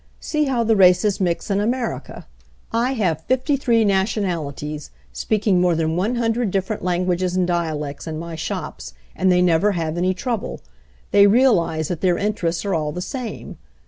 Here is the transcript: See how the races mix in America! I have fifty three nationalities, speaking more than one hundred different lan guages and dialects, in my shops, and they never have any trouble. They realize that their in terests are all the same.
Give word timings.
See 0.19 0.45
how 0.45 0.63
the 0.63 0.75
races 0.75 1.21
mix 1.21 1.51
in 1.51 1.59
America! 1.61 2.25
I 2.71 2.93
have 2.93 3.21
fifty 3.25 3.55
three 3.55 3.85
nationalities, 3.85 4.89
speaking 5.13 5.61
more 5.61 5.75
than 5.75 5.95
one 5.95 6.15
hundred 6.15 6.49
different 6.49 6.83
lan 6.83 7.05
guages 7.05 7.35
and 7.37 7.45
dialects, 7.45 8.07
in 8.07 8.17
my 8.17 8.33
shops, 8.33 8.95
and 9.15 9.31
they 9.31 9.43
never 9.43 9.73
have 9.73 9.97
any 9.99 10.15
trouble. 10.15 10.61
They 11.11 11.27
realize 11.27 11.89
that 11.89 12.01
their 12.01 12.17
in 12.17 12.33
terests 12.33 12.65
are 12.65 12.73
all 12.73 12.91
the 12.91 12.99
same. 12.99 13.59